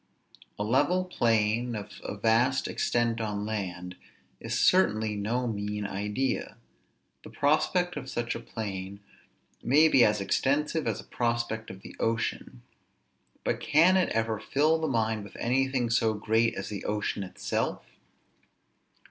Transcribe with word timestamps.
A 0.57 0.63
level 0.63 1.05
plain 1.05 1.75
of 1.75 2.01
a 2.03 2.15
vast 2.15 2.67
extent 2.67 3.21
on 3.21 3.45
land, 3.45 3.95
is 4.39 4.59
certainly 4.59 5.15
no 5.15 5.45
mean 5.45 5.85
idea; 5.85 6.57
the 7.21 7.29
prospect 7.29 7.95
of 7.95 8.09
such 8.09 8.33
a 8.33 8.39
plain 8.39 8.99
may 9.61 9.87
be 9.87 10.03
as 10.03 10.19
extensive 10.19 10.87
as 10.87 10.99
a 10.99 11.03
prospect 11.03 11.69
of 11.69 11.83
the 11.83 11.95
ocean; 11.99 12.63
but 13.43 13.59
can 13.59 13.95
it 13.95 14.09
ever 14.09 14.39
fill 14.39 14.79
the 14.79 14.87
mind 14.87 15.23
with 15.23 15.37
anything 15.39 15.91
so 15.91 16.15
great 16.15 16.55
as 16.55 16.69
the 16.69 16.83
ocean 16.85 17.21
itself? 17.21 17.85